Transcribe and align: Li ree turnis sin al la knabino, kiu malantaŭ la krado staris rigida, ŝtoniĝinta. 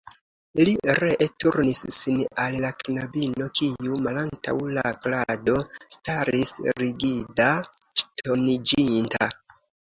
Li 0.67 0.71
ree 0.99 1.25
turnis 1.41 1.81
sin 1.95 2.15
al 2.43 2.57
la 2.63 2.71
knabino, 2.79 3.49
kiu 3.59 3.97
malantaŭ 4.07 4.55
la 4.79 4.85
krado 5.05 5.55
staris 5.97 6.55
rigida, 6.85 7.51
ŝtoniĝinta. 8.05 9.31